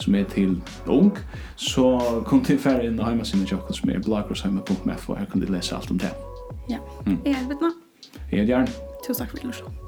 [0.00, 1.12] som er til ung,
[1.56, 1.86] så
[2.26, 5.52] kom til ferdig inn og heimassiden til dere som er bloggersøvnen.mf, og her kan de
[5.52, 6.10] lese alt om det.
[6.70, 7.20] Ja, mm.
[7.24, 7.72] jeg er Vidna.
[8.32, 8.68] Jeg er Jørn.
[9.06, 9.81] Tusen takk for du Lars.